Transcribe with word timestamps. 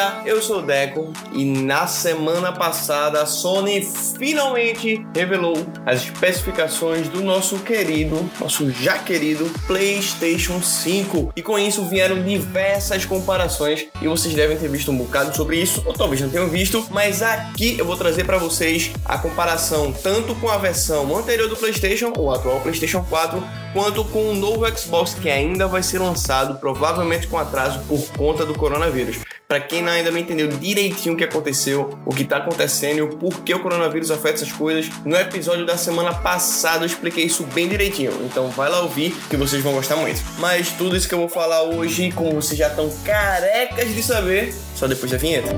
galera, 0.00 0.22
eu 0.24 0.40
sou 0.40 0.60
o 0.60 0.62
Deco 0.62 1.12
e 1.32 1.44
na 1.44 1.86
semana 1.86 2.52
passada 2.52 3.20
a 3.20 3.26
Sony 3.26 3.82
finalmente 4.18 5.04
revelou 5.14 5.54
as 5.84 6.02
especificações 6.02 7.08
do 7.08 7.22
nosso 7.22 7.58
querido, 7.58 8.28
nosso 8.40 8.70
já 8.70 8.98
querido 8.98 9.50
PlayStation 9.66 10.62
5 10.62 11.32
e 11.36 11.42
com 11.42 11.58
isso 11.58 11.84
vieram 11.84 12.22
diversas 12.22 13.04
comparações 13.04 13.86
e 14.00 14.08
vocês 14.08 14.34
devem 14.34 14.56
ter 14.56 14.68
visto 14.68 14.90
um 14.90 14.96
bocado 14.96 15.36
sobre 15.36 15.60
isso 15.60 15.82
ou 15.84 15.92
talvez 15.92 16.20
não 16.20 16.30
tenham 16.30 16.48
visto, 16.48 16.86
mas 16.90 17.22
aqui 17.22 17.76
eu 17.78 17.84
vou 17.84 17.96
trazer 17.96 18.24
para 18.24 18.38
vocês 18.38 18.90
a 19.04 19.18
comparação 19.18 19.92
tanto 19.92 20.34
com 20.36 20.48
a 20.48 20.56
versão 20.56 21.16
anterior 21.16 21.48
do 21.48 21.56
PlayStation, 21.56 22.12
o 22.16 22.30
atual 22.30 22.60
PlayStation 22.60 23.04
4, 23.08 23.42
quanto 23.72 24.04
com 24.04 24.30
o 24.30 24.34
novo 24.34 24.66
Xbox 24.76 25.14
que 25.14 25.30
ainda 25.30 25.66
vai 25.66 25.82
ser 25.82 25.98
lançado, 25.98 26.58
provavelmente 26.58 27.26
com 27.26 27.38
atraso 27.38 27.80
por 27.88 28.00
conta 28.12 28.44
do 28.44 28.54
coronavírus. 28.54 29.18
Para 29.46 29.60
quem 29.60 29.86
ainda 29.88 30.12
não 30.12 30.18
entendeu 30.18 30.46
direitinho 30.46 31.14
o 31.14 31.18
que 31.18 31.24
aconteceu, 31.24 31.98
o 32.06 32.14
que 32.14 32.22
está 32.22 32.36
acontecendo 32.36 32.98
e 32.98 33.02
o 33.02 33.08
porquê 33.08 33.52
o 33.52 33.60
coronavírus 33.60 34.10
afeta 34.10 34.34
essas 34.34 34.52
coisas, 34.52 34.88
no 35.04 35.16
episódio 35.16 35.66
da 35.66 35.76
semana 35.76 36.14
passada 36.14 36.84
eu 36.84 36.86
expliquei 36.86 37.24
isso 37.24 37.42
bem 37.52 37.68
direitinho. 37.68 38.12
Então 38.24 38.48
vai 38.48 38.70
lá 38.70 38.80
ouvir 38.80 39.12
que 39.28 39.36
vocês 39.36 39.60
vão 39.60 39.72
gostar 39.72 39.96
muito. 39.96 40.22
Mas 40.38 40.70
tudo 40.70 40.96
isso 40.96 41.08
que 41.08 41.14
eu 41.14 41.18
vou 41.18 41.28
falar 41.28 41.62
hoje, 41.62 42.12
como 42.12 42.40
vocês 42.40 42.56
já 42.56 42.68
estão 42.68 42.88
carecas 43.04 43.92
de 43.92 44.02
saber, 44.04 44.54
só 44.76 44.86
depois 44.86 45.10
da 45.10 45.18
vinheta. 45.18 45.50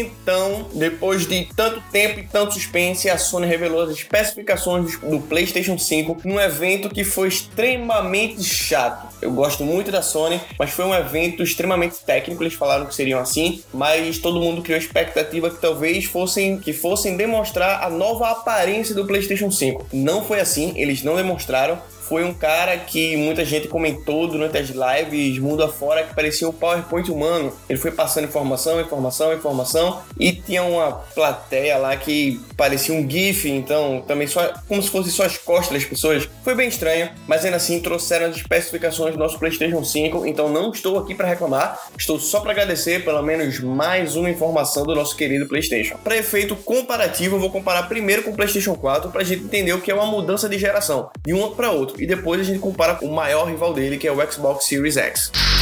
Então, 0.00 0.68
depois 0.74 1.26
de 1.26 1.48
tanto 1.56 1.82
tempo 1.92 2.20
e 2.20 2.24
tanto 2.24 2.54
suspense, 2.54 3.08
a 3.08 3.18
Sony 3.18 3.46
revelou 3.46 3.82
as 3.82 3.90
especificações 3.90 4.98
do 4.98 5.20
PlayStation 5.20 5.78
5 5.78 6.18
num 6.24 6.40
evento 6.40 6.88
que 6.88 7.04
foi 7.04 7.28
extremamente 7.28 8.42
chato. 8.42 9.14
Eu 9.20 9.30
gosto 9.32 9.64
muito 9.64 9.90
da 9.90 10.02
Sony, 10.02 10.40
mas 10.58 10.70
foi 10.70 10.84
um 10.84 10.94
evento 10.94 11.42
extremamente 11.42 11.96
técnico, 12.04 12.42
eles 12.42 12.54
falaram 12.54 12.86
que 12.86 12.94
seriam 12.94 13.20
assim, 13.20 13.62
mas 13.72 14.18
todo 14.18 14.40
mundo 14.40 14.62
criou 14.62 14.78
expectativa 14.78 15.50
que 15.50 15.60
talvez 15.60 16.04
fossem 16.04 16.58
que 16.58 16.72
fossem 16.72 17.16
demonstrar 17.16 17.82
a 17.82 17.90
nova 17.90 18.30
aparência 18.30 18.94
do 18.94 19.06
PlayStation 19.06 19.50
5. 19.50 19.86
Não 19.92 20.24
foi 20.24 20.40
assim, 20.40 20.72
eles 20.76 21.02
não 21.02 21.16
demonstraram, 21.16 21.78
foi 22.08 22.24
um 22.24 22.34
cara 22.34 22.76
que 22.76 23.16
muita 23.16 23.44
gente 23.44 23.68
comentou 23.68 24.26
durante 24.26 24.58
as 24.58 24.68
lives 24.68 25.38
mundo 25.38 25.62
afora 25.62 26.02
que 26.02 26.14
parecia 26.14 26.48
um 26.48 26.52
PowerPoint 26.52 27.10
humano. 27.10 27.52
Ele 27.68 27.78
foi 27.78 27.90
passando 27.90 28.24
informação, 28.24 28.80
informação, 28.80 29.32
informação 29.32 30.02
e 30.18 30.32
tinha 30.32 30.62
uma 30.62 30.92
plateia 31.14 31.76
lá 31.76 31.96
que 31.96 32.40
parecia 32.56 32.94
um 32.94 33.08
GIF, 33.08 33.48
então 33.48 34.02
também 34.06 34.26
só 34.26 34.52
como 34.66 34.82
se 34.82 34.90
fosse 34.90 35.10
só 35.10 35.24
as 35.24 35.36
costas 35.36 35.72
das 35.72 35.84
pessoas. 35.84 36.28
Foi 36.42 36.54
bem 36.54 36.68
estranho, 36.68 37.10
mas 37.28 37.44
ainda 37.44 37.58
assim 37.58 37.80
trouxeram 37.80 38.26
as 38.26 38.36
especificações 38.36 39.12
do 39.12 39.18
nosso 39.18 39.38
PlayStation 39.38 39.84
5, 39.84 40.26
então 40.26 40.48
não 40.48 40.70
estou 40.72 40.98
aqui 40.98 41.14
para 41.14 41.28
reclamar, 41.28 41.78
estou 41.98 42.18
só 42.18 42.40
para 42.40 42.52
agradecer 42.52 43.04
pelo 43.04 43.22
menos 43.22 43.60
mais 43.60 44.16
uma 44.16 44.30
informação 44.30 44.84
do 44.84 44.94
nosso 44.94 45.16
querido 45.16 45.46
PlayStation. 45.46 45.96
Para 46.02 46.16
efeito 46.16 46.56
comparativo, 46.56 47.36
eu 47.36 47.40
vou 47.40 47.50
comparar 47.50 47.84
primeiro 47.84 48.22
com 48.22 48.30
o 48.30 48.34
PlayStation 48.34 48.74
4 48.74 49.10
para 49.10 49.20
a 49.20 49.24
gente 49.24 49.44
entender 49.44 49.72
o 49.72 49.80
que 49.80 49.90
é 49.90 49.94
uma 49.94 50.06
mudança 50.06 50.48
de 50.48 50.58
geração 50.58 51.10
de 51.24 51.34
um 51.34 51.50
para 51.50 51.70
outro 51.70 51.93
e 51.98 52.06
depois 52.06 52.40
a 52.40 52.44
gente 52.44 52.58
compara 52.58 52.94
com 52.94 53.06
o 53.06 53.14
maior 53.14 53.44
rival 53.46 53.72
dele, 53.72 53.98
que 53.98 54.06
é 54.06 54.12
o 54.12 54.30
Xbox 54.30 54.66
Series 54.66 54.96
X. 54.96 55.53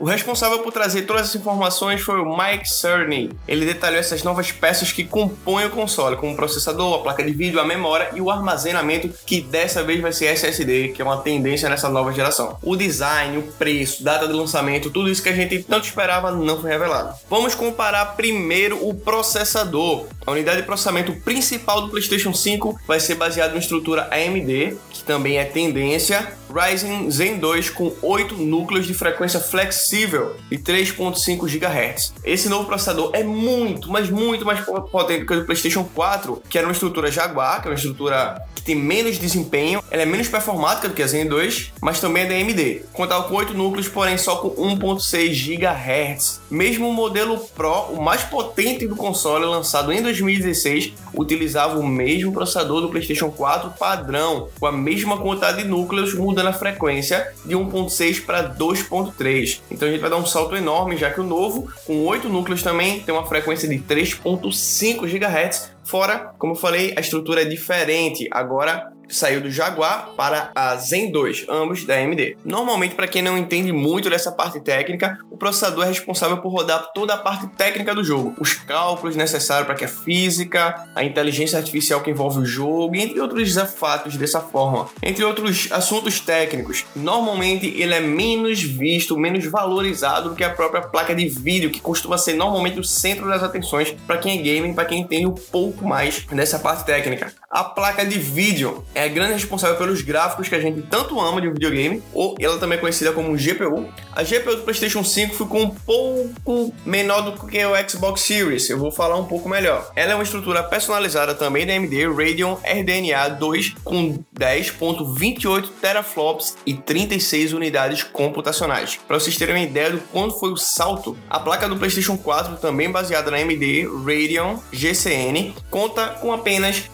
O 0.00 0.06
responsável 0.06 0.60
por 0.60 0.72
trazer 0.72 1.02
todas 1.02 1.24
essas 1.24 1.34
informações 1.34 2.00
foi 2.00 2.18
o 2.18 2.34
Mike 2.34 2.66
Cerny. 2.66 3.30
Ele 3.46 3.66
detalhou 3.66 4.00
essas 4.00 4.22
novas 4.22 4.50
peças 4.50 4.90
que 4.90 5.04
compõem 5.04 5.66
o 5.66 5.70
console, 5.70 6.16
como 6.16 6.32
o 6.32 6.36
processador, 6.36 6.94
a 6.94 7.02
placa 7.02 7.22
de 7.22 7.32
vídeo, 7.32 7.60
a 7.60 7.66
memória 7.66 8.08
e 8.14 8.20
o 8.20 8.30
armazenamento, 8.30 9.10
que 9.26 9.42
dessa 9.42 9.82
vez 9.82 10.00
vai 10.00 10.10
ser 10.10 10.28
SSD, 10.28 10.88
que 10.94 11.02
é 11.02 11.04
uma 11.04 11.18
tendência 11.18 11.68
nessa 11.68 11.90
nova 11.90 12.14
geração. 12.14 12.56
O 12.62 12.76
design, 12.76 13.36
o 13.36 13.42
preço, 13.42 14.02
data 14.02 14.26
de 14.26 14.32
lançamento, 14.32 14.88
tudo 14.88 15.10
isso 15.10 15.22
que 15.22 15.28
a 15.28 15.34
gente 15.34 15.62
tanto 15.64 15.84
esperava 15.84 16.30
não 16.30 16.58
foi 16.58 16.70
revelado. 16.70 17.14
Vamos 17.28 17.54
comparar 17.54 18.16
primeiro 18.16 18.78
o 18.88 18.94
processador. 18.94 20.06
A 20.26 20.30
unidade 20.30 20.62
de 20.62 20.66
processamento 20.66 21.12
principal 21.20 21.82
do 21.82 21.90
PlayStation 21.90 22.32
5 22.32 22.80
vai 22.86 23.00
ser 23.00 23.16
baseada 23.16 23.52
na 23.52 23.58
estrutura 23.58 24.08
AMD, 24.10 24.78
que 24.88 25.04
também 25.04 25.36
é 25.36 25.44
tendência, 25.44 26.39
Ryzen 26.52 27.10
Zen 27.10 27.38
2 27.38 27.70
com 27.70 27.94
8 28.02 28.34
núcleos 28.36 28.86
de 28.86 28.94
frequência 28.94 29.40
flexível 29.40 30.36
e 30.50 30.58
3.5 30.58 31.46
GHz. 31.46 32.14
Esse 32.24 32.48
novo 32.48 32.66
processador 32.66 33.10
é 33.14 33.22
muito, 33.22 33.90
mas 33.90 34.10
muito 34.10 34.44
mais 34.44 34.60
potente 34.90 35.24
que 35.24 35.34
o 35.34 35.44
PlayStation 35.44 35.84
4, 35.94 36.42
que 36.48 36.58
era 36.58 36.66
uma 36.66 36.72
estrutura 36.72 37.10
Jaguar, 37.10 37.62
que 37.62 37.68
é 37.68 37.70
uma 37.70 37.76
estrutura 37.76 38.42
que 38.60 38.66
tem 38.66 38.76
menos 38.76 39.18
desempenho, 39.18 39.82
ela 39.90 40.02
é 40.02 40.06
menos 40.06 40.28
performática 40.28 40.88
do 40.88 40.94
que 40.94 41.02
a 41.02 41.06
Zen 41.06 41.26
2, 41.26 41.72
mas 41.80 42.00
também 42.00 42.24
é 42.24 42.26
da 42.26 42.34
AMD. 42.34 42.82
Contava 42.92 43.24
com 43.24 43.34
8 43.34 43.54
núcleos, 43.54 43.88
porém 43.88 44.18
só 44.18 44.36
com 44.36 44.50
1.6 44.50 45.58
GHz. 45.58 46.40
Mesmo 46.50 46.88
o 46.88 46.92
modelo 46.92 47.38
Pro, 47.38 47.92
o 47.92 48.02
mais 48.02 48.22
potente 48.22 48.86
do 48.86 48.94
console, 48.94 49.44
lançado 49.46 49.92
em 49.92 50.02
2016, 50.02 50.92
utilizava 51.14 51.78
o 51.78 51.86
mesmo 51.86 52.32
processador 52.32 52.80
do 52.80 52.88
PlayStation 52.88 53.30
4 53.30 53.70
padrão, 53.78 54.48
com 54.58 54.66
a 54.66 54.72
mesma 54.72 55.18
quantidade 55.18 55.62
de 55.62 55.68
núcleos, 55.68 56.14
mudando 56.14 56.48
a 56.48 56.52
frequência 56.52 57.32
de 57.44 57.54
1.6 57.54 58.24
para 58.24 58.54
2.3. 58.54 59.60
Então 59.70 59.88
a 59.88 59.90
gente 59.90 60.00
vai 60.00 60.10
dar 60.10 60.16
um 60.16 60.26
salto 60.26 60.54
enorme, 60.54 60.96
já 60.96 61.10
que 61.10 61.20
o 61.20 61.24
novo, 61.24 61.70
com 61.86 62.04
8 62.04 62.28
núcleos 62.28 62.62
também, 62.62 63.00
tem 63.00 63.14
uma 63.14 63.26
frequência 63.26 63.68
de 63.68 63.78
3.5 63.78 65.06
GHz, 65.06 65.70
Fora, 65.84 66.34
como 66.38 66.52
eu 66.52 66.56
falei, 66.56 66.94
a 66.96 67.00
estrutura 67.00 67.42
é 67.42 67.44
diferente. 67.44 68.28
Agora 68.30 68.92
saiu 69.10 69.40
do 69.40 69.50
Jaguar 69.50 70.10
para 70.16 70.50
a 70.54 70.76
Zen 70.76 71.10
2, 71.10 71.46
ambos 71.48 71.84
da 71.84 71.94
AMD. 71.96 72.36
Normalmente, 72.44 72.94
para 72.94 73.08
quem 73.08 73.22
não 73.22 73.36
entende 73.36 73.72
muito 73.72 74.08
dessa 74.08 74.32
parte 74.32 74.60
técnica, 74.60 75.18
o 75.30 75.36
processador 75.36 75.84
é 75.84 75.88
responsável 75.88 76.38
por 76.38 76.50
rodar 76.50 76.90
toda 76.94 77.14
a 77.14 77.18
parte 77.18 77.46
técnica 77.48 77.94
do 77.94 78.04
jogo, 78.04 78.34
os 78.38 78.54
cálculos 78.54 79.16
necessários 79.16 79.66
para 79.66 79.74
que 79.74 79.84
a 79.84 79.88
física, 79.88 80.88
a 80.94 81.04
inteligência 81.04 81.58
artificial 81.58 82.00
que 82.00 82.10
envolve 82.10 82.40
o 82.40 82.44
jogo, 82.44 82.96
entre 82.96 83.20
outros 83.20 83.54
fatos 83.76 84.16
dessa 84.16 84.40
forma. 84.40 84.88
Entre 85.02 85.24
outros 85.24 85.68
assuntos 85.70 86.20
técnicos, 86.20 86.84
normalmente 86.94 87.66
ele 87.66 87.94
é 87.94 88.00
menos 88.00 88.62
visto, 88.62 89.18
menos 89.18 89.44
valorizado 89.46 90.30
do 90.30 90.36
que 90.36 90.44
a 90.44 90.50
própria 90.50 90.82
placa 90.82 91.14
de 91.14 91.28
vídeo, 91.28 91.70
que 91.70 91.80
costuma 91.80 92.18
ser 92.18 92.34
normalmente 92.34 92.78
o 92.78 92.84
centro 92.84 93.28
das 93.28 93.42
atenções 93.42 93.94
para 94.06 94.18
quem 94.18 94.38
é 94.38 94.42
gaming, 94.42 94.74
para 94.74 94.84
quem 94.84 95.00
entende 95.00 95.26
um 95.26 95.34
pouco 95.34 95.86
mais 95.86 96.24
dessa 96.26 96.58
parte 96.58 96.84
técnica. 96.84 97.32
A 97.52 97.64
placa 97.64 98.06
de 98.06 98.16
vídeo 98.16 98.84
é 98.94 99.02
a 99.02 99.08
grande 99.08 99.32
responsável 99.32 99.76
pelos 99.76 100.02
gráficos 100.02 100.48
que 100.48 100.54
a 100.54 100.60
gente 100.60 100.82
tanto 100.82 101.18
ama 101.18 101.40
de 101.40 101.48
um 101.48 101.52
videogame, 101.52 102.00
ou 102.14 102.36
ela 102.38 102.58
também 102.58 102.78
é 102.78 102.80
conhecida 102.80 103.10
como 103.10 103.36
GPU. 103.36 103.92
A 104.12 104.22
GPU 104.22 104.54
do 104.54 104.62
PlayStation 104.62 105.02
5 105.02 105.34
ficou 105.34 105.60
um 105.60 105.70
pouco 105.70 106.72
menor 106.86 107.22
do 107.22 107.32
que 107.48 107.64
o 107.64 107.88
Xbox 107.88 108.22
Series, 108.22 108.70
eu 108.70 108.78
vou 108.78 108.92
falar 108.92 109.16
um 109.16 109.24
pouco 109.24 109.48
melhor. 109.48 109.90
Ela 109.96 110.12
é 110.12 110.14
uma 110.14 110.22
estrutura 110.22 110.62
personalizada 110.62 111.34
também 111.34 111.66
da 111.66 111.72
AMD 111.72 112.06
Radeon 112.06 112.54
RDNA 112.62 113.30
2 113.30 113.74
com 113.82 114.22
10.28 114.38 115.70
teraflops 115.80 116.56
e 116.64 116.74
36 116.74 117.52
unidades 117.52 118.04
computacionais. 118.04 119.00
Para 119.08 119.18
vocês 119.18 119.36
terem 119.36 119.56
uma 119.56 119.64
ideia 119.64 119.90
do 119.90 119.98
quanto 120.12 120.38
foi 120.38 120.52
o 120.52 120.56
salto, 120.56 121.18
a 121.28 121.40
placa 121.40 121.68
do 121.68 121.76
PlayStation 121.76 122.16
4, 122.16 122.58
também 122.58 122.88
baseada 122.92 123.28
na 123.28 123.38
AMD 123.38 123.88
Radeon 124.06 124.56
GCN, 124.72 125.52
conta 125.68 126.10
com 126.20 126.32
apenas 126.32 126.84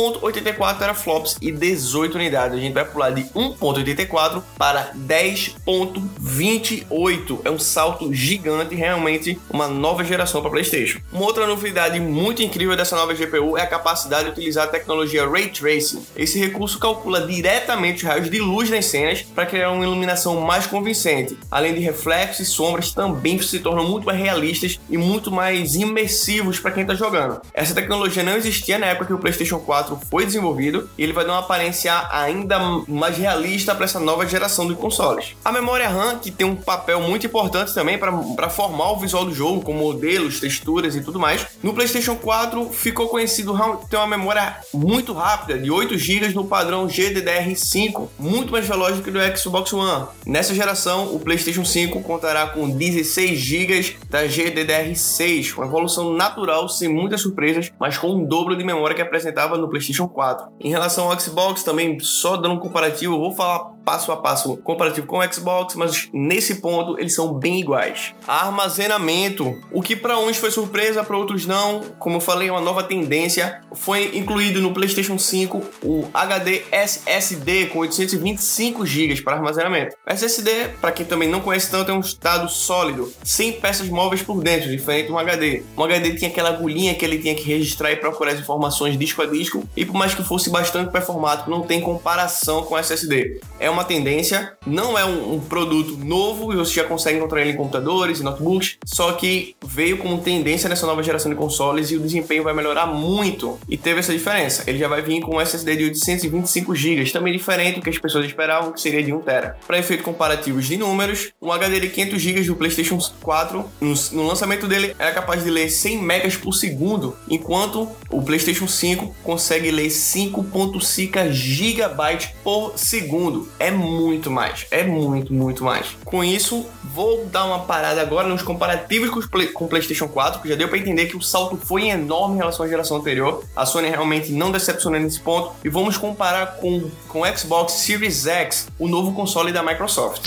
1.84 0.00 0.78
teraflops 0.78 1.36
e 1.40 1.50
18 1.52 2.14
unidades. 2.14 2.58
A 2.58 2.60
gente 2.60 2.72
vai 2.72 2.84
pular 2.84 3.10
de 3.10 3.24
1.84 3.24 4.42
para 4.56 4.92
10.28. 4.94 7.40
É 7.44 7.50
um 7.50 7.58
salto 7.58 8.10
gigante, 8.12 8.74
realmente 8.74 9.38
uma 9.50 9.68
nova 9.68 10.02
geração 10.04 10.40
para 10.40 10.50
PlayStation. 10.50 11.00
Uma 11.12 11.26
outra 11.26 11.46
novidade 11.46 12.00
muito 12.00 12.42
incrível 12.42 12.74
dessa 12.76 12.96
nova 12.96 13.12
GPU 13.14 13.58
é 13.58 13.62
a 13.62 13.66
capacidade 13.66 14.24
de 14.24 14.30
utilizar 14.30 14.64
a 14.64 14.68
tecnologia 14.68 15.28
Ray 15.28 15.48
Tracing. 15.48 16.06
Esse 16.16 16.38
recurso 16.38 16.78
calcula 16.78 17.26
diretamente 17.26 17.98
os 17.98 18.04
raios 18.04 18.30
de 18.30 18.38
luz 18.38 18.70
nas 18.70 18.86
cenas 18.86 19.20
para 19.22 19.44
criar 19.46 19.70
uma 19.70 19.84
iluminação 19.84 20.40
mais 20.40 20.66
convincente. 20.66 21.38
Além 21.50 21.74
de 21.74 21.80
reflexos 21.80 22.40
e 22.40 22.46
sombras, 22.50 22.92
também 22.92 23.40
se 23.42 23.58
tornam 23.58 23.86
muito 23.88 24.06
mais 24.06 24.18
realistas 24.18 24.80
e 24.88 24.96
muito 24.96 25.30
mais 25.30 25.74
imersivos 25.74 26.58
para 26.58 26.70
quem 26.70 26.82
está 26.82 26.94
jogando. 26.94 27.42
Essa 27.52 27.74
tecnologia 27.74 28.22
não 28.22 28.36
existia 28.36 28.78
na 28.78 28.86
época 28.86 29.06
que 29.06 29.14
o 29.14 29.18
PlayStation 29.18 29.58
4 29.58 29.89
4 29.90 30.08
foi 30.08 30.24
desenvolvido 30.24 30.88
e 30.96 31.02
ele 31.02 31.12
vai 31.12 31.24
dar 31.24 31.32
uma 31.32 31.40
aparência 31.40 31.92
ainda 32.10 32.58
mais 32.86 33.16
realista 33.16 33.74
para 33.74 33.84
essa 33.84 33.98
nova 33.98 34.26
geração 34.26 34.66
de 34.66 34.74
consoles. 34.74 35.36
A 35.44 35.52
memória 35.52 35.88
RAM, 35.88 36.18
que 36.18 36.30
tem 36.30 36.46
um 36.46 36.56
papel 36.56 37.00
muito 37.00 37.26
importante 37.26 37.74
também 37.74 37.98
para 37.98 38.50
formar 38.50 38.92
o 38.92 38.98
visual 38.98 39.24
do 39.24 39.34
jogo, 39.34 39.62
com 39.62 39.72
modelos, 39.72 40.40
texturas 40.40 40.94
e 40.94 41.00
tudo 41.00 41.18
mais, 41.18 41.46
no 41.62 41.74
PlayStation 41.74 42.16
4 42.16 42.70
ficou 42.70 43.08
conhecido 43.08 43.58
ter 43.88 43.96
uma 43.96 44.06
memória 44.06 44.56
muito 44.72 45.12
rápida, 45.12 45.58
de 45.58 45.70
8 45.70 45.96
GB 45.96 46.28
no 46.28 46.44
padrão 46.44 46.86
GDDR5, 46.86 48.08
muito 48.18 48.52
mais 48.52 48.66
veloz 48.66 48.96
do 48.96 49.02
que 49.02 49.10
do 49.10 49.18
Xbox 49.38 49.72
One. 49.72 50.06
Nessa 50.26 50.54
geração, 50.54 51.14
o 51.14 51.20
PlayStation 51.20 51.64
5 51.64 52.00
contará 52.02 52.46
com 52.48 52.68
16 52.68 53.38
GB 53.38 53.96
da 54.08 54.24
GDDR6, 54.24 55.56
uma 55.56 55.66
evolução 55.66 56.12
natural 56.12 56.68
sem 56.68 56.88
muitas 56.88 57.20
surpresas, 57.20 57.70
mas 57.78 57.96
com 57.96 58.08
um 58.08 58.24
dobro 58.24 58.56
de 58.56 58.64
memória 58.64 58.94
que 58.94 59.02
apresentava 59.02 59.56
no 59.56 59.68
PlayStation 59.68 59.79
4. 60.08 60.52
Em 60.60 60.70
relação 60.70 61.10
ao 61.10 61.18
Xbox, 61.18 61.62
também 61.62 61.98
só 62.00 62.36
dando 62.36 62.54
um 62.54 62.58
comparativo, 62.58 63.14
eu 63.14 63.20
vou 63.20 63.32
falar 63.32 63.72
passo 63.90 64.12
a 64.12 64.16
passo 64.16 64.56
comparativo 64.58 65.04
com 65.04 65.18
o 65.18 65.32
Xbox, 65.32 65.74
mas 65.74 66.08
nesse 66.12 66.60
ponto 66.60 66.96
eles 66.96 67.12
são 67.12 67.34
bem 67.34 67.58
iguais. 67.58 68.14
Armazenamento, 68.24 69.60
o 69.72 69.82
que 69.82 69.96
para 69.96 70.16
uns 70.16 70.36
foi 70.36 70.52
surpresa, 70.52 71.02
para 71.02 71.18
outros 71.18 71.44
não, 71.44 71.80
como 71.98 72.16
eu 72.16 72.20
falei, 72.20 72.48
é 72.48 72.52
uma 72.52 72.60
nova 72.60 72.84
tendência, 72.84 73.62
foi 73.72 74.16
incluído 74.16 74.60
no 74.60 74.72
PlayStation 74.72 75.18
5 75.18 75.62
o 75.82 76.08
HD 76.14 76.62
SSD 76.70 77.66
com 77.66 77.80
825 77.80 78.86
GB 78.86 79.22
para 79.22 79.34
armazenamento. 79.34 79.96
SSD, 80.06 80.68
para 80.80 80.92
quem 80.92 81.04
também 81.04 81.28
não 81.28 81.40
conhece 81.40 81.68
tanto, 81.68 81.90
é 81.90 81.94
um 81.94 81.98
estado 81.98 82.48
sólido, 82.48 83.12
sem 83.24 83.54
peças 83.54 83.88
móveis 83.88 84.22
por 84.22 84.40
dentro, 84.40 84.70
diferente 84.70 85.06
de 85.06 85.12
um 85.12 85.18
HD. 85.18 85.64
Um 85.76 85.82
HD 85.82 86.14
tinha 86.14 86.30
aquela 86.30 86.50
agulhinha 86.50 86.94
que 86.94 87.04
ele 87.04 87.18
tinha 87.18 87.34
que 87.34 87.42
registrar 87.42 87.90
e 87.90 87.96
procurar 87.96 88.30
as 88.30 88.38
informações 88.38 88.96
disco 88.96 89.20
a 89.20 89.26
disco, 89.26 89.68
e 89.76 89.84
por 89.84 89.96
mais 89.96 90.14
que 90.14 90.22
fosse 90.22 90.48
bastante 90.48 90.92
performático, 90.92 91.50
não 91.50 91.62
tem 91.62 91.80
comparação 91.80 92.62
com 92.62 92.78
SSD. 92.78 93.40
É 93.58 93.68
uma 93.68 93.79
tendência, 93.84 94.52
não 94.66 94.98
é 94.98 95.04
um, 95.04 95.34
um 95.34 95.40
produto 95.40 95.96
novo 96.04 96.52
e 96.52 96.56
você 96.56 96.74
já 96.74 96.84
consegue 96.84 97.18
encontrar 97.18 97.40
ele 97.40 97.52
em 97.52 97.56
computadores 97.56 98.20
e 98.20 98.22
notebooks, 98.22 98.78
só 98.84 99.12
que 99.12 99.54
veio 99.64 99.98
como 99.98 100.20
tendência 100.20 100.68
nessa 100.68 100.86
nova 100.86 101.02
geração 101.02 101.30
de 101.30 101.36
consoles 101.36 101.90
e 101.90 101.96
o 101.96 102.00
desempenho 102.00 102.42
vai 102.42 102.54
melhorar 102.54 102.86
muito. 102.86 103.58
E 103.68 103.76
teve 103.76 104.00
essa 104.00 104.12
diferença. 104.12 104.64
Ele 104.66 104.78
já 104.78 104.88
vai 104.88 105.02
vir 105.02 105.20
com 105.20 105.36
um 105.36 105.40
SSD 105.40 105.76
de 105.76 105.84
825 105.84 106.74
GB, 106.74 107.10
também 107.10 107.32
diferente 107.32 107.76
do 107.76 107.82
que 107.82 107.90
as 107.90 107.98
pessoas 107.98 108.26
esperavam, 108.26 108.72
que 108.72 108.80
seria 108.80 109.02
de 109.02 109.12
1 109.12 109.20
TB. 109.20 109.52
Para 109.66 109.78
efeitos 109.78 110.04
comparativos 110.04 110.66
de 110.66 110.76
números, 110.76 111.32
um 111.40 111.52
HD 111.52 111.80
de 111.80 111.88
500 111.88 112.20
GB 112.20 112.42
do 112.42 112.56
PlayStation 112.56 112.98
4, 113.20 113.64
no, 113.80 113.94
no 114.12 114.26
lançamento 114.26 114.66
dele, 114.66 114.94
era 114.98 115.12
capaz 115.12 115.44
de 115.44 115.50
ler 115.50 115.70
100 115.70 115.98
megas 116.02 116.36
por 116.36 116.52
segundo, 116.52 117.16
enquanto 117.28 117.88
o 118.10 118.22
PlayStation 118.22 118.68
5 118.68 119.14
consegue 119.22 119.70
ler 119.70 119.88
5.5 119.88 121.30
GB 121.30 122.34
por 122.42 122.72
segundo 122.76 123.48
é 123.60 123.70
muito 123.70 124.30
mais. 124.30 124.66
É 124.70 124.82
muito, 124.82 125.32
muito 125.32 125.62
mais. 125.62 125.96
Com 126.04 126.24
isso, 126.24 126.66
vou 126.82 127.26
dar 127.26 127.44
uma 127.44 127.60
parada 127.60 128.00
agora 128.00 128.26
nos 128.26 128.42
comparativos 128.42 129.10
com, 129.10 129.20
Play, 129.20 129.48
com 129.48 129.66
o 129.66 129.68
PlayStation 129.68 130.08
4, 130.08 130.40
que 130.40 130.48
já 130.48 130.56
deu 130.56 130.66
para 130.66 130.78
entender 130.78 131.06
que 131.06 131.16
o 131.16 131.20
salto 131.20 131.56
foi 131.56 131.88
enorme 131.88 132.34
em 132.36 132.38
relação 132.38 132.64
à 132.64 132.68
geração 132.68 132.96
anterior. 132.96 133.44
A 133.54 133.66
Sony 133.66 133.90
realmente 133.90 134.32
não 134.32 134.50
decepcionou 134.50 134.98
nesse 134.98 135.20
ponto. 135.20 135.52
E 135.62 135.68
vamos 135.68 135.96
comparar 135.96 136.56
com, 136.56 136.90
com 137.06 137.20
o 137.20 137.36
Xbox 137.36 137.74
Series 137.74 138.26
X, 138.26 138.68
o 138.78 138.88
novo 138.88 139.12
console 139.12 139.52
da 139.52 139.62
Microsoft. 139.62 140.22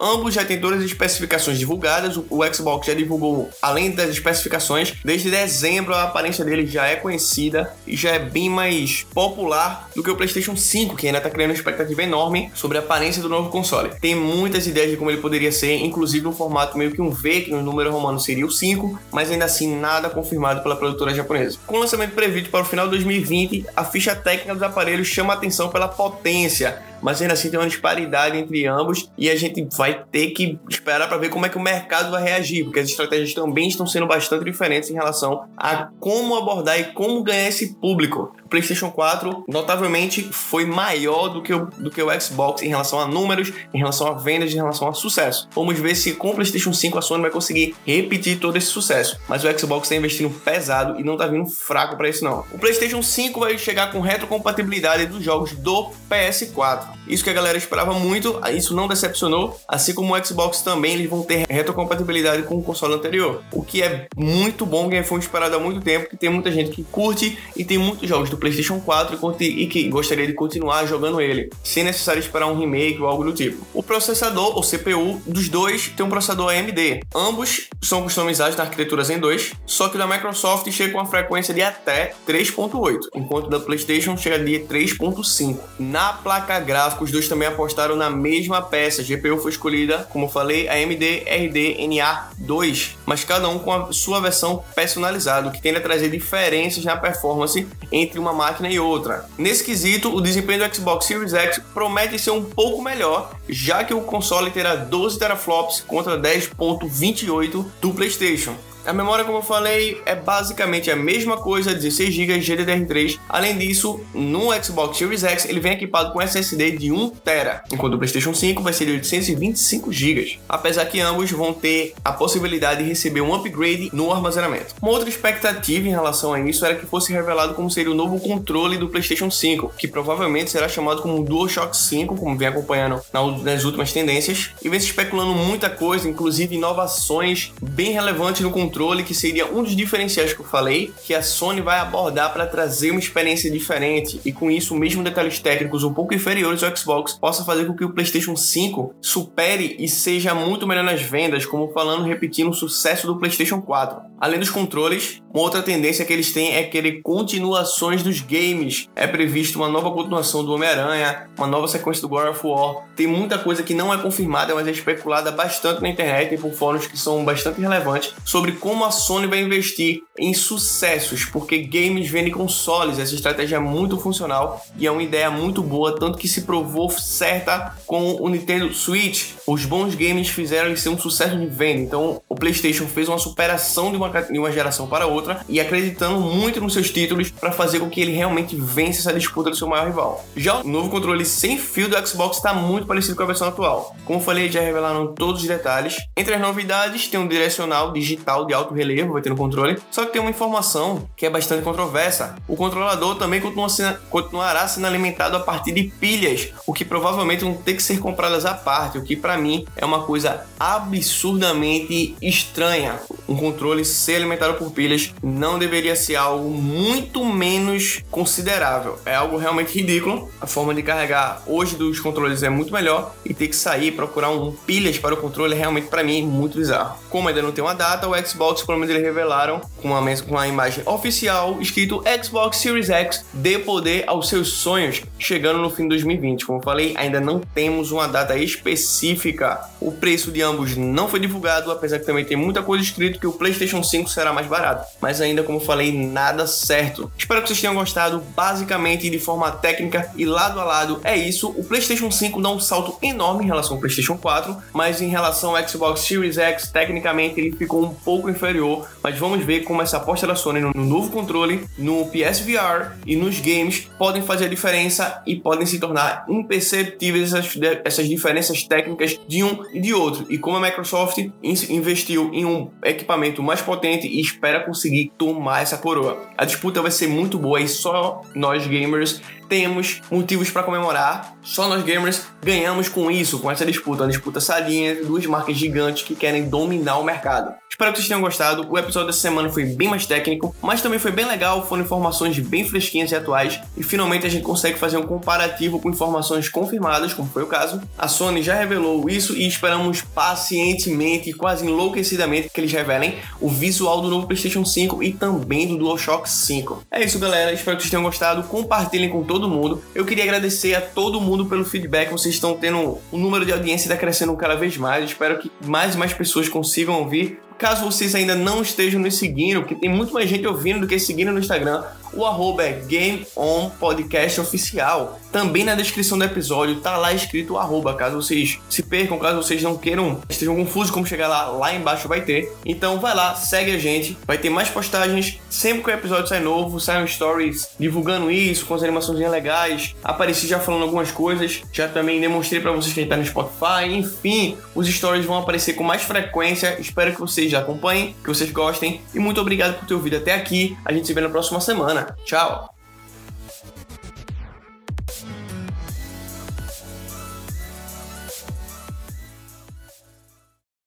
Ambos 0.00 0.34
já 0.34 0.44
têm 0.44 0.60
todas 0.60 0.80
as 0.80 0.86
especificações 0.86 1.58
divulgadas. 1.58 2.16
O 2.28 2.44
Xbox 2.52 2.86
já 2.86 2.94
divulgou, 2.94 3.48
além 3.62 3.90
das 3.90 4.10
especificações, 4.10 4.94
desde 5.04 5.30
dezembro 5.30 5.94
a 5.94 6.02
aparência 6.02 6.44
dele 6.44 6.66
já 6.66 6.86
é 6.86 6.96
conhecida 6.96 7.72
e 7.86 7.96
já 7.96 8.10
é 8.10 8.18
bem 8.18 8.50
mais 8.50 9.06
popular 9.14 9.88
do 9.94 10.02
que 10.02 10.10
o 10.10 10.16
PlayStation 10.16 10.56
5, 10.56 10.96
que 10.96 11.06
ainda 11.06 11.18
está 11.18 11.30
criando 11.30 11.50
uma 11.50 11.56
expectativa 11.56 12.02
enorme 12.02 12.50
sobre 12.54 12.78
a 12.78 12.80
aparência 12.80 13.22
do 13.22 13.28
novo 13.28 13.50
console. 13.50 13.90
Tem 14.00 14.14
muitas 14.14 14.66
ideias 14.66 14.90
de 14.90 14.96
como 14.96 15.10
ele 15.10 15.20
poderia 15.20 15.52
ser, 15.52 15.76
inclusive 15.76 16.24
no 16.24 16.32
formato 16.32 16.76
meio 16.76 16.90
que 16.90 17.00
um 17.00 17.10
V, 17.10 17.42
que 17.42 17.50
no 17.50 17.62
número 17.62 17.92
romano 17.92 18.18
seria 18.18 18.46
o 18.46 18.50
5, 18.50 18.98
mas 19.10 19.30
ainda 19.30 19.44
assim 19.44 19.76
nada 19.76 20.10
confirmado 20.10 20.62
pela 20.62 20.76
produtora 20.76 21.14
japonesa. 21.14 21.58
Com 21.66 21.76
o 21.76 21.80
lançamento 21.80 22.14
previsto 22.14 22.50
para 22.50 22.62
o 22.62 22.64
final 22.64 22.86
de 22.86 22.92
2020, 22.92 23.66
a 23.76 23.84
ficha 23.84 24.14
técnica 24.14 24.54
dos 24.54 24.62
aparelhos 24.62 25.06
chama 25.06 25.32
atenção 25.32 25.68
pela 25.68 25.88
potência 25.88 26.82
mas 27.00 27.20
ainda 27.20 27.34
assim 27.34 27.50
tem 27.50 27.58
uma 27.58 27.68
disparidade 27.68 28.36
entre 28.36 28.66
ambos 28.66 29.10
e 29.16 29.30
a 29.30 29.36
gente 29.36 29.66
vai 29.76 30.04
ter 30.10 30.28
que 30.28 30.58
esperar 30.68 31.08
para 31.08 31.18
ver 31.18 31.28
como 31.28 31.46
é 31.46 31.48
que 31.48 31.56
o 31.56 31.60
mercado 31.60 32.10
vai 32.10 32.22
reagir, 32.22 32.64
porque 32.64 32.80
as 32.80 32.88
estratégias 32.88 33.34
também 33.34 33.68
estão 33.68 33.86
sendo 33.86 34.06
bastante 34.06 34.44
diferentes 34.44 34.90
em 34.90 34.94
relação 34.94 35.44
a 35.56 35.88
como 36.00 36.36
abordar 36.36 36.78
e 36.78 36.84
como 36.92 37.22
ganhar 37.22 37.48
esse 37.48 37.74
público. 37.74 38.34
PlayStation 38.54 38.88
4 38.88 39.44
notavelmente 39.48 40.22
foi 40.30 40.64
maior 40.64 41.28
do 41.28 41.42
que, 41.42 41.52
o, 41.52 41.66
do 41.76 41.90
que 41.90 42.00
o 42.00 42.20
Xbox 42.20 42.62
em 42.62 42.68
relação 42.68 43.00
a 43.00 43.08
números, 43.08 43.52
em 43.72 43.78
relação 43.78 44.06
a 44.06 44.12
vendas, 44.12 44.52
em 44.52 44.56
relação 44.56 44.88
a 44.88 44.92
sucesso. 44.92 45.48
Vamos 45.52 45.76
ver 45.76 45.96
se 45.96 46.12
com 46.12 46.30
o 46.30 46.34
PlayStation 46.34 46.72
5 46.72 46.96
a 46.96 47.02
Sony 47.02 47.22
vai 47.22 47.32
conseguir 47.32 47.74
repetir 47.84 48.38
todo 48.38 48.56
esse 48.56 48.68
sucesso. 48.68 49.18
Mas 49.28 49.42
o 49.42 49.58
Xbox 49.58 49.86
está 49.86 49.96
investindo 49.96 50.30
pesado 50.30 51.00
e 51.00 51.02
não 51.02 51.14
está 51.14 51.26
vindo 51.26 51.46
fraco 51.50 51.96
para 51.96 52.08
isso 52.08 52.22
não. 52.22 52.44
O 52.52 52.58
PlayStation 52.58 53.02
5 53.02 53.40
vai 53.40 53.58
chegar 53.58 53.90
com 53.90 54.00
retrocompatibilidade 54.00 55.06
dos 55.06 55.24
jogos 55.24 55.52
do 55.52 55.90
PS4. 56.08 56.94
Isso 57.08 57.24
que 57.24 57.30
a 57.30 57.34
galera 57.34 57.58
esperava 57.58 57.92
muito, 57.92 58.40
isso 58.54 58.74
não 58.74 58.86
decepcionou, 58.86 59.60
assim 59.66 59.92
como 59.92 60.14
o 60.14 60.24
Xbox 60.24 60.60
também, 60.62 60.94
eles 60.94 61.10
vão 61.10 61.22
ter 61.22 61.44
retrocompatibilidade 61.50 62.44
com 62.44 62.56
o 62.56 62.62
console 62.62 62.94
anterior, 62.94 63.42
o 63.52 63.62
que 63.62 63.82
é 63.82 64.06
muito 64.16 64.64
bom, 64.64 64.88
que 64.88 65.02
foi 65.02 65.18
esperado 65.18 65.56
há 65.56 65.58
muito 65.58 65.80
tempo, 65.80 66.08
que 66.08 66.16
tem 66.16 66.30
muita 66.30 66.50
gente 66.50 66.70
que 66.70 66.84
curte 66.84 67.36
e 67.56 67.64
tem 67.64 67.78
muitos 67.78 68.08
jogos 68.08 68.30
do 68.30 68.36
PlayStation 68.44 68.78
4 68.78 69.18
e 69.40 69.66
que 69.66 69.88
gostaria 69.88 70.26
de 70.26 70.34
continuar 70.34 70.84
jogando 70.84 71.18
ele, 71.18 71.48
sem 71.62 71.82
necessário 71.82 72.20
esperar 72.20 72.46
um 72.46 72.58
remake 72.58 73.00
ou 73.00 73.08
algo 73.08 73.24
do 73.24 73.32
tipo. 73.32 73.66
O 73.72 73.82
processador, 73.82 74.54
ou 74.54 74.62
CPU, 74.62 75.22
dos 75.26 75.48
dois 75.48 75.88
tem 75.96 76.04
um 76.04 76.10
processador 76.10 76.50
AMD. 76.50 77.00
Ambos 77.14 77.70
são 77.80 78.02
customizados 78.02 78.54
na 78.54 78.64
arquitetura 78.64 79.02
Zen 79.02 79.18
2, 79.18 79.52
só 79.64 79.88
que 79.88 79.96
da 79.96 80.06
Microsoft 80.06 80.70
chega 80.70 80.92
com 80.92 80.98
uma 80.98 81.06
frequência 81.06 81.54
de 81.54 81.62
até 81.62 82.12
3.8, 82.28 83.08
enquanto 83.14 83.48
da 83.48 83.58
PlayStation 83.58 84.14
chega 84.14 84.38
de 84.38 84.60
3.5. 84.60 85.58
Na 85.78 86.12
placa 86.12 86.60
gráfica 86.60 87.02
os 87.02 87.10
dois 87.10 87.26
também 87.26 87.48
apostaram 87.48 87.96
na 87.96 88.10
mesma 88.10 88.60
peça. 88.60 89.00
A 89.00 89.04
GPU 89.04 89.38
foi 89.38 89.52
escolhida, 89.52 90.06
como 90.10 90.28
falei, 90.28 90.68
AMD 90.68 91.24
RDNA2, 91.26 92.90
mas 93.06 93.24
cada 93.24 93.48
um 93.48 93.58
com 93.58 93.72
a 93.72 93.90
sua 93.90 94.20
versão 94.20 94.62
personalizada, 94.74 95.50
que 95.50 95.62
tende 95.62 95.78
a 95.78 95.80
trazer 95.80 96.10
diferenças 96.10 96.84
na 96.84 96.94
performance 96.94 97.66
entre 97.90 98.18
uma 98.18 98.33
máquina 98.34 98.68
e 98.68 98.78
outra. 98.78 99.28
Nesse 99.38 99.64
quesito, 99.64 100.14
o 100.14 100.20
desempenho 100.20 100.66
do 100.68 100.74
Xbox 100.74 101.06
Series 101.06 101.32
X 101.32 101.60
promete 101.72 102.18
ser 102.18 102.30
um 102.30 102.44
pouco 102.44 102.82
melhor, 102.82 103.34
já 103.48 103.84
que 103.84 103.94
o 103.94 104.02
console 104.02 104.50
terá 104.50 104.74
12 104.74 105.18
teraflops 105.18 105.80
contra 105.80 106.18
10.28 106.18 107.64
do 107.80 107.94
PlayStation. 107.94 108.54
A 108.86 108.92
memória, 108.92 109.24
como 109.24 109.38
eu 109.38 109.42
falei, 109.42 110.02
é 110.04 110.14
basicamente 110.14 110.90
a 110.90 110.96
mesma 110.96 111.38
coisa, 111.38 111.74
16 111.74 112.12
GB 112.12 112.38
GDDR3. 112.40 113.18
Além 113.26 113.56
disso, 113.56 113.98
no 114.12 114.52
Xbox 114.62 114.98
Series 114.98 115.24
X 115.24 115.46
ele 115.46 115.58
vem 115.58 115.72
equipado 115.72 116.12
com 116.12 116.20
SSD 116.20 116.72
de 116.72 116.92
1 116.92 117.08
TB, 117.08 117.72
enquanto 117.72 117.94
o 117.94 117.98
PlayStation 117.98 118.34
5 118.34 118.62
vai 118.62 118.74
ser 118.74 118.84
de 118.84 118.92
825 118.92 119.90
GB. 119.90 120.38
Apesar 120.46 120.84
que 120.84 121.00
ambos 121.00 121.30
vão 121.30 121.54
ter 121.54 121.94
a 122.04 122.12
possibilidade 122.12 122.82
de 122.82 122.88
receber 122.90 123.22
um 123.22 123.34
upgrade 123.34 123.88
no 123.90 124.12
armazenamento. 124.12 124.74
Uma 124.82 124.92
outra 124.92 125.08
expectativa 125.08 125.88
em 125.88 125.92
relação 125.92 126.34
a 126.34 126.40
isso 126.40 126.66
era 126.66 126.74
que 126.74 126.84
fosse 126.84 127.10
revelado 127.10 127.54
como 127.54 127.70
seria 127.70 127.90
o 127.90 127.94
novo 127.94 128.20
controle 128.20 128.76
do 128.76 128.90
PlayStation 128.90 129.30
5, 129.30 129.72
que 129.78 129.88
provavelmente 129.88 130.50
será 130.50 130.68
chamado 130.68 131.00
como 131.00 131.24
DualShock 131.24 131.74
5, 131.74 132.16
como 132.16 132.36
vem 132.36 132.48
acompanhando 132.48 133.00
nas 133.42 133.64
últimas 133.64 133.94
tendências, 133.94 134.50
e 134.62 134.68
vem 134.68 134.78
se 134.78 134.86
especulando 134.86 135.32
muita 135.32 135.70
coisa, 135.70 136.06
inclusive 136.06 136.54
inovações 136.54 137.50
bem 137.62 137.92
relevantes 137.92 138.42
no 138.42 138.50
controle 138.50 138.73
controle, 138.74 139.04
que 139.04 139.14
seria 139.14 139.46
um 139.46 139.62
dos 139.62 139.76
diferenciais 139.76 140.32
que 140.32 140.40
eu 140.40 140.44
falei, 140.44 140.92
que 141.04 141.14
a 141.14 141.22
Sony 141.22 141.60
vai 141.60 141.78
abordar 141.78 142.32
para 142.32 142.44
trazer 142.44 142.90
uma 142.90 142.98
experiência 142.98 143.48
diferente 143.48 144.20
e 144.24 144.32
com 144.32 144.50
isso, 144.50 144.74
mesmo 144.74 145.04
detalhes 145.04 145.38
técnicos 145.38 145.84
um 145.84 145.94
pouco 145.94 146.12
inferiores 146.12 146.62
ao 146.64 146.76
Xbox, 146.76 147.12
possa 147.12 147.44
fazer 147.44 147.66
com 147.66 147.76
que 147.76 147.84
o 147.84 147.90
PlayStation 147.90 148.34
5 148.34 148.96
supere 149.00 149.76
e 149.78 149.88
seja 149.88 150.34
muito 150.34 150.66
melhor 150.66 150.82
nas 150.82 151.00
vendas, 151.00 151.46
como 151.46 151.72
falando, 151.72 152.04
repetindo 152.04 152.50
o 152.50 152.54
sucesso 152.54 153.06
do 153.06 153.16
PlayStation 153.16 153.62
4. 153.62 154.14
Além 154.20 154.40
dos 154.40 154.50
controles, 154.50 155.22
uma 155.34 155.42
outra 155.42 155.62
tendência 155.62 156.04
que 156.04 156.12
eles 156.12 156.32
têm 156.32 156.54
é 156.54 156.62
querer 156.62 157.02
continuações 157.02 158.02
dos 158.02 158.20
games. 158.20 158.88
É 158.96 159.06
previsto 159.06 159.58
uma 159.58 159.68
nova 159.68 159.90
continuação 159.90 160.44
do 160.44 160.54
Homem-Aranha, 160.54 161.28
uma 161.36 161.46
nova 161.46 161.68
sequência 161.68 162.00
do 162.00 162.08
God 162.08 162.28
of 162.28 162.46
War. 162.46 162.86
Tem 162.96 163.06
muita 163.06 163.36
coisa 163.36 163.62
que 163.62 163.74
não 163.74 163.92
é 163.92 163.98
confirmada, 163.98 164.54
mas 164.54 164.66
é 164.66 164.70
especulada 164.70 165.30
bastante 165.30 165.82
na 165.82 165.88
internet 165.88 166.34
e 166.34 166.38
por 166.38 166.52
fóruns 166.52 166.86
que 166.86 166.96
são 166.96 167.24
bastante 167.24 167.60
relevantes 167.60 168.14
sobre 168.24 168.52
como 168.64 168.82
a 168.82 168.90
Sony 168.90 169.26
vai 169.26 169.42
investir 169.42 170.04
em 170.18 170.32
sucessos, 170.32 171.26
porque 171.26 171.58
games 171.58 172.08
vendem 172.08 172.32
consoles, 172.32 172.98
essa 172.98 173.14
estratégia 173.14 173.56
é 173.56 173.58
muito 173.58 173.98
funcional 173.98 174.64
e 174.78 174.86
é 174.86 174.90
uma 174.90 175.02
ideia 175.02 175.30
muito 175.30 175.62
boa, 175.62 175.94
tanto 175.94 176.16
que 176.16 176.26
se 176.26 176.42
provou 176.42 176.88
certa 176.88 177.76
com 177.86 178.14
o 178.14 178.26
Nintendo 178.30 178.72
Switch. 178.72 179.32
Os 179.46 179.66
bons 179.66 179.94
games 179.94 180.30
fizeram 180.30 180.68
ele 180.68 180.78
ser 180.78 180.88
um 180.88 180.98
sucesso 180.98 181.36
de 181.36 181.44
venda, 181.44 181.82
então 181.82 182.22
o 182.26 182.34
PlayStation 182.34 182.86
fez 182.86 183.06
uma 183.06 183.18
superação 183.18 183.90
de 183.90 183.98
uma, 183.98 184.08
de 184.08 184.38
uma 184.38 184.50
geração 184.50 184.86
para 184.86 185.06
outra 185.06 185.44
e 185.46 185.60
acreditando 185.60 186.18
muito 186.18 186.58
nos 186.58 186.72
seus 186.72 186.90
títulos 186.90 187.30
para 187.30 187.52
fazer 187.52 187.80
com 187.80 187.90
que 187.90 188.00
ele 188.00 188.12
realmente 188.12 188.56
vença 188.56 189.00
essa 189.00 189.12
disputa 189.12 189.50
do 189.50 189.56
seu 189.56 189.68
maior 189.68 189.88
rival. 189.88 190.24
Já 190.34 190.62
o 190.62 190.66
novo 190.66 190.88
controle 190.88 191.26
sem 191.26 191.58
fio 191.58 191.86
do 191.86 192.08
Xbox 192.08 192.38
está 192.38 192.54
muito 192.54 192.86
parecido 192.86 193.14
com 193.14 193.24
a 193.24 193.26
versão 193.26 193.48
atual. 193.48 193.94
Como 194.06 194.20
falei, 194.20 194.50
já 194.50 194.62
revelaram 194.62 195.12
todos 195.12 195.42
os 195.42 195.48
detalhes. 195.48 195.96
Entre 196.16 196.32
as 196.32 196.40
novidades, 196.40 197.08
tem 197.08 197.20
um 197.20 197.28
direcional 197.28 197.92
digital 197.92 198.46
de 198.46 198.53
alto 198.54 198.74
relevo, 198.74 199.12
vai 199.12 199.22
ter 199.22 199.30
no 199.30 199.36
controle, 199.36 199.78
só 199.90 200.04
que 200.04 200.12
tem 200.12 200.20
uma 200.20 200.30
informação 200.30 201.08
que 201.16 201.26
é 201.26 201.30
bastante 201.30 201.62
controversa. 201.62 202.36
O 202.48 202.56
controlador 202.56 203.16
também 203.16 203.40
continua 203.40 203.64
continuará 204.10 204.66
sendo 204.68 204.86
alimentado 204.86 205.36
a 205.36 205.40
partir 205.40 205.72
de 205.72 205.84
pilhas, 205.84 206.52
o 206.66 206.72
que 206.72 206.84
provavelmente 206.84 207.44
vão 207.44 207.54
ter 207.54 207.74
que 207.74 207.82
ser 207.82 207.98
compradas 207.98 208.44
à 208.44 208.54
parte, 208.54 208.98
o 208.98 209.02
que 209.02 209.16
para 209.16 209.36
mim 209.36 209.66
é 209.76 209.84
uma 209.84 210.02
coisa 210.02 210.44
absurdamente 210.58 212.16
estranha. 212.20 213.00
Um 213.28 213.36
controle 213.36 213.84
ser 213.84 214.16
alimentado 214.16 214.54
por 214.54 214.70
pilhas 214.70 215.12
não 215.22 215.58
deveria 215.58 215.96
ser 215.96 216.16
algo 216.16 216.50
muito 216.50 217.24
menos 217.24 218.02
considerável. 218.10 218.98
É 219.06 219.14
algo 219.14 219.36
realmente 219.36 219.78
ridículo. 219.78 220.30
A 220.40 220.46
forma 220.46 220.74
de 220.74 220.82
carregar 220.82 221.42
hoje 221.46 221.76
dos 221.76 221.98
controles 222.00 222.42
é 222.42 222.50
muito 222.50 222.72
melhor 222.72 223.14
e 223.24 223.32
ter 223.32 223.48
que 223.48 223.56
sair 223.56 223.92
procurar 223.92 224.30
um 224.30 224.52
pilhas 224.52 224.98
para 224.98 225.14
o 225.14 225.16
controle 225.16 225.54
é 225.54 225.56
realmente 225.56 225.88
para 225.88 226.04
mim 226.04 226.22
muito 226.22 226.58
bizarro. 226.58 226.98
Como 227.08 227.28
ainda 227.28 227.42
não 227.42 227.52
tem 227.52 227.64
uma 227.64 227.74
data, 227.74 228.08
o 228.08 228.26
Xbox 228.26 228.34
pelo 228.52 228.78
menos 228.78 228.94
eles 228.94 229.02
revelaram 229.02 229.60
com 229.80 229.88
uma, 229.88 230.16
com 230.16 230.44
imagem 230.44 230.82
oficial 230.86 231.60
escrito 231.60 232.02
Xbox 232.22 232.58
Series 232.58 232.90
X 232.90 233.24
dê 233.32 233.58
poder 233.58 234.04
aos 234.06 234.28
seus 234.28 234.48
sonhos, 234.54 235.02
chegando 235.18 235.58
no 235.58 235.70
fim 235.70 235.84
de 235.84 235.90
2020. 235.90 236.46
Como 236.46 236.62
falei, 236.62 236.94
ainda 236.96 237.20
não 237.20 237.40
temos 237.40 237.90
uma 237.90 238.06
data 238.06 238.36
específica. 238.36 239.60
O 239.80 239.92
preço 239.92 240.30
de 240.30 240.42
ambos 240.42 240.76
não 240.76 241.08
foi 241.08 241.20
divulgado, 241.20 241.70
apesar 241.70 241.98
que 241.98 242.06
também 242.06 242.24
tem 242.24 242.36
muita 242.36 242.62
coisa 242.62 242.82
escrito 242.82 243.18
que 243.18 243.26
o 243.26 243.32
PlayStation 243.32 243.82
5 243.82 244.08
será 244.08 244.32
mais 244.32 244.46
barato. 244.46 244.86
Mas 245.00 245.20
ainda, 245.20 245.42
como 245.42 245.60
falei, 245.60 245.92
nada 245.92 246.46
certo. 246.46 247.10
Espero 247.16 247.42
que 247.42 247.48
vocês 247.48 247.60
tenham 247.60 247.74
gostado. 247.74 248.22
Basicamente, 248.34 249.08
de 249.10 249.18
forma 249.18 249.50
técnica 249.50 250.10
e 250.16 250.24
lado 250.24 250.60
a 250.60 250.64
lado, 250.64 251.00
é 251.04 251.16
isso. 251.16 251.48
O 251.50 251.64
PlayStation 251.64 252.10
5 252.10 252.40
dá 252.40 252.50
um 252.50 252.60
salto 252.60 252.96
enorme 253.02 253.44
em 253.44 253.46
relação 253.46 253.74
ao 253.74 253.80
PlayStation 253.80 254.16
4, 254.16 254.56
mas 254.72 255.00
em 255.00 255.08
relação 255.08 255.56
ao 255.56 255.68
Xbox 255.68 256.00
Series 256.00 256.38
X, 256.38 256.68
tecnicamente 256.70 257.40
ele 257.40 257.52
ficou 257.52 257.84
um 257.84 257.94
pouco 257.94 258.30
inferior. 258.34 258.88
Mas 259.02 259.18
vamos 259.18 259.44
ver 259.44 259.60
como 259.60 259.82
essa 259.82 259.96
aposta 259.96 260.26
da 260.26 260.34
Sony 260.34 260.60
no 260.60 260.72
novo 260.74 261.10
controle, 261.10 261.64
no 261.78 262.06
PSVR 262.06 262.92
e 263.06 263.16
nos 263.16 263.40
games 263.40 263.88
podem 263.98 264.22
fazer 264.22 264.46
a 264.46 264.48
diferença 264.48 265.22
e 265.26 265.36
podem 265.36 265.66
se 265.66 265.78
tornar 265.78 266.24
imperceptíveis 266.28 267.32
essas, 267.32 267.58
essas 267.84 268.08
diferenças 268.08 268.64
técnicas 268.64 269.18
de 269.26 269.42
um 269.42 269.64
e 269.72 269.80
de 269.80 269.94
outro. 269.94 270.26
E 270.28 270.38
como 270.38 270.56
a 270.56 270.60
Microsoft 270.60 271.18
investiu 271.42 272.30
em 272.32 272.44
um 272.44 272.70
equipamento 272.82 273.42
mais 273.42 273.60
potente 273.60 274.06
e 274.06 274.20
espera 274.20 274.60
conseguir 274.60 275.12
tomar 275.16 275.62
essa 275.62 275.78
coroa. 275.78 276.28
A 276.36 276.44
disputa 276.44 276.82
vai 276.82 276.90
ser 276.90 277.08
muito 277.08 277.38
boa 277.38 277.60
e 277.60 277.68
só 277.68 278.22
nós 278.34 278.66
gamers 278.66 279.20
temos 279.48 280.00
motivos 280.10 280.50
para 280.50 280.62
comemorar. 280.62 281.34
Só 281.42 281.68
nós 281.68 281.82
gamers 281.82 282.22
ganhamos 282.42 282.88
com 282.88 283.10
isso, 283.10 283.38
com 283.38 283.50
essa 283.50 283.64
disputa. 283.66 284.02
Uma 284.04 284.10
disputa 284.10 284.40
entre 284.68 285.04
duas 285.04 285.26
marcas 285.26 285.56
gigantes 285.56 286.02
que 286.02 286.14
querem 286.14 286.48
dominar 286.48 286.98
o 286.98 287.04
mercado. 287.04 287.54
Espero 287.74 287.90
que 287.90 287.98
vocês 287.98 288.06
tenham 288.06 288.20
gostado. 288.20 288.64
O 288.70 288.78
episódio 288.78 289.08
dessa 289.08 289.18
semana 289.18 289.50
foi 289.50 289.64
bem 289.64 289.88
mais 289.88 290.06
técnico, 290.06 290.54
mas 290.62 290.80
também 290.80 291.00
foi 291.00 291.10
bem 291.10 291.26
legal. 291.26 291.66
Foram 291.66 291.82
informações 291.82 292.38
bem 292.38 292.64
fresquinhas 292.64 293.10
e 293.10 293.16
atuais. 293.16 293.60
E 293.76 293.82
finalmente 293.82 294.24
a 294.24 294.30
gente 294.30 294.44
consegue 294.44 294.78
fazer 294.78 294.96
um 294.96 295.02
comparativo 295.02 295.80
com 295.80 295.90
informações 295.90 296.48
confirmadas, 296.48 297.12
como 297.12 297.28
foi 297.28 297.42
o 297.42 297.48
caso. 297.48 297.82
A 297.98 298.06
Sony 298.06 298.44
já 298.44 298.54
revelou 298.54 299.10
isso 299.10 299.36
e 299.36 299.44
esperamos 299.44 300.02
pacientemente, 300.02 301.32
quase 301.32 301.66
enlouquecidamente, 301.66 302.48
que 302.48 302.60
eles 302.60 302.70
revelem 302.70 303.18
o 303.40 303.48
visual 303.48 304.00
do 304.00 304.08
novo 304.08 304.28
PlayStation 304.28 304.64
5 304.64 305.02
e 305.02 305.12
também 305.12 305.66
do 305.66 305.76
DualShock 305.76 306.30
5. 306.30 306.84
É 306.92 307.02
isso, 307.02 307.18
galera. 307.18 307.52
Espero 307.52 307.76
que 307.76 307.82
vocês 307.82 307.90
tenham 307.90 308.04
gostado. 308.04 308.44
Compartilhem 308.44 309.10
com 309.10 309.20
todo 309.34 309.48
mundo. 309.48 309.82
Eu 309.92 310.04
queria 310.04 310.22
agradecer 310.22 310.74
a 310.74 310.80
todo 310.80 311.20
mundo 311.20 311.46
pelo 311.46 311.64
feedback. 311.64 312.10
Vocês 312.10 312.36
estão 312.36 312.54
tendo 312.56 312.98
o 313.10 313.18
número 313.18 313.44
de 313.44 313.52
audiência 313.52 313.86
está 313.86 313.96
crescendo 313.96 314.34
cada 314.36 314.54
vez 314.54 314.76
mais. 314.76 315.10
Espero 315.10 315.38
que 315.40 315.50
mais 315.64 315.96
e 315.96 315.98
mais 315.98 316.12
pessoas 316.12 316.48
consigam 316.48 317.00
ouvir 317.00 317.40
Caso 317.58 317.84
vocês 317.84 318.14
ainda 318.14 318.34
não 318.34 318.62
estejam 318.62 319.00
nos 319.00 319.16
seguindo, 319.16 319.60
porque 319.60 319.74
tem 319.74 319.88
muito 319.88 320.12
mais 320.12 320.28
gente 320.28 320.46
ouvindo 320.46 320.80
do 320.80 320.86
que 320.86 320.98
seguindo 320.98 321.32
no 321.32 321.38
Instagram, 321.38 321.84
o 322.12 322.24
arroba 322.24 322.62
é 322.64 322.72
Game 322.72 323.26
On 323.36 323.70
Podcast 323.70 324.40
Oficial. 324.40 325.20
Também 325.32 325.64
na 325.64 325.74
descrição 325.74 326.16
do 326.16 326.24
episódio 326.24 326.80
tá 326.80 326.96
lá 326.96 327.12
escrito 327.12 327.54
o 327.54 327.58
arroba, 327.58 327.94
caso 327.94 328.16
vocês 328.16 328.58
se 328.68 328.82
percam, 328.82 329.18
caso 329.18 329.42
vocês 329.42 329.62
não 329.62 329.76
queiram, 329.76 330.20
estejam 330.28 330.54
confusos 330.54 330.92
como 330.92 331.06
chegar 331.06 331.26
lá, 331.26 331.46
lá 331.48 331.74
embaixo 331.74 332.06
vai 332.06 332.20
ter. 332.20 332.52
Então 332.64 333.00
vai 333.00 333.14
lá, 333.14 333.34
segue 333.34 333.72
a 333.72 333.78
gente, 333.78 334.16
vai 334.26 334.38
ter 334.38 334.50
mais 334.50 334.68
postagens, 334.68 335.40
sempre 335.50 335.82
que 335.82 335.90
o 335.90 335.92
episódio 335.92 336.28
sai 336.28 336.40
novo, 336.40 336.78
saem 336.78 337.06
stories 337.06 337.70
divulgando 337.78 338.30
isso, 338.30 338.66
com 338.66 338.74
as 338.74 338.82
animações 338.82 339.18
legais. 339.18 339.96
Apareci 340.04 340.46
já 340.46 340.60
falando 340.60 340.82
algumas 340.82 341.10
coisas, 341.10 341.62
já 341.72 341.88
também 341.88 342.20
demonstrei 342.20 342.60
para 342.60 342.70
vocês 342.72 342.94
quem 342.94 343.06
tá 343.06 343.16
no 343.16 343.24
Spotify, 343.24 343.86
enfim, 343.90 344.56
os 344.74 344.86
stories 344.86 345.24
vão 345.24 345.38
aparecer 345.38 345.74
com 345.74 345.82
mais 345.82 346.02
frequência. 346.02 346.76
Espero 346.80 347.12
que 347.12 347.20
vocês 347.44 347.50
já 347.50 347.60
acompanhem, 347.60 348.14
que 348.22 348.28
vocês 348.28 348.50
gostem 348.50 349.00
e 349.14 349.18
muito 349.18 349.40
obrigado 349.40 349.78
por 349.78 349.86
ter 349.86 349.94
ouvido 349.94 350.16
até 350.16 350.34
aqui. 350.34 350.76
A 350.84 350.92
gente 350.92 351.06
se 351.06 351.12
vê 351.12 351.20
na 351.20 351.28
próxima 351.28 351.60
semana. 351.60 352.16
Tchau! 352.24 352.73